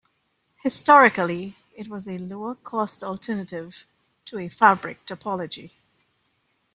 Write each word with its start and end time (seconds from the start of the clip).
Historically 0.63 1.55
it 1.75 1.87
was 1.87 2.07
a 2.09 2.17
lower-cost 2.17 3.03
alternative 3.03 3.85
to 4.25 4.39
a 4.39 4.49
fabric 4.49 5.05
topology. 5.05 5.73